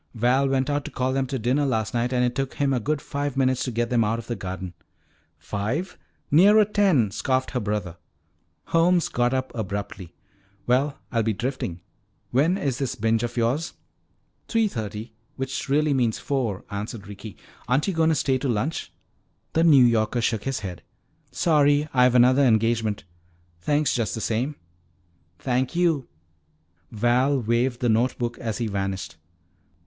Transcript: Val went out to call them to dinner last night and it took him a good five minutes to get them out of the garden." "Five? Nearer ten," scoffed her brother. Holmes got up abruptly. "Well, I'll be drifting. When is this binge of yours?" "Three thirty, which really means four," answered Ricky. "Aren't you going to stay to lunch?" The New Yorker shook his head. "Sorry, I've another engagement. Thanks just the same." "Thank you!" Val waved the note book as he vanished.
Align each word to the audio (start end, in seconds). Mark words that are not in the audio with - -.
Val 0.15 0.49
went 0.49 0.67
out 0.67 0.83
to 0.83 0.89
call 0.89 1.13
them 1.13 1.27
to 1.27 1.37
dinner 1.37 1.63
last 1.63 1.93
night 1.93 2.11
and 2.11 2.25
it 2.25 2.33
took 2.33 2.55
him 2.55 2.73
a 2.73 2.79
good 2.79 2.99
five 2.99 3.37
minutes 3.37 3.63
to 3.63 3.69
get 3.69 3.91
them 3.91 4.03
out 4.03 4.17
of 4.17 4.25
the 4.25 4.35
garden." 4.35 4.73
"Five? 5.37 5.95
Nearer 6.31 6.65
ten," 6.65 7.11
scoffed 7.11 7.51
her 7.51 7.59
brother. 7.59 7.97
Holmes 8.69 9.09
got 9.09 9.31
up 9.31 9.51
abruptly. 9.53 10.15
"Well, 10.65 10.97
I'll 11.11 11.21
be 11.21 11.33
drifting. 11.33 11.81
When 12.31 12.57
is 12.57 12.79
this 12.79 12.95
binge 12.95 13.21
of 13.21 13.37
yours?" 13.37 13.73
"Three 14.47 14.67
thirty, 14.67 15.13
which 15.35 15.69
really 15.69 15.93
means 15.93 16.17
four," 16.17 16.65
answered 16.71 17.05
Ricky. 17.07 17.37
"Aren't 17.67 17.87
you 17.87 17.93
going 17.93 18.09
to 18.09 18.15
stay 18.15 18.39
to 18.39 18.49
lunch?" 18.49 18.91
The 19.53 19.63
New 19.63 19.85
Yorker 19.85 20.19
shook 20.19 20.45
his 20.45 20.61
head. 20.61 20.81
"Sorry, 21.31 21.87
I've 21.93 22.15
another 22.15 22.41
engagement. 22.43 23.03
Thanks 23.59 23.93
just 23.93 24.15
the 24.15 24.19
same." 24.21 24.55
"Thank 25.37 25.75
you!" 25.75 26.07
Val 26.89 27.39
waved 27.39 27.81
the 27.81 27.87
note 27.89 28.17
book 28.17 28.39
as 28.39 28.57
he 28.57 28.65
vanished. 28.65 29.17